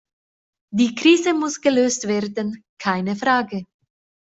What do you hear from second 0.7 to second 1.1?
Die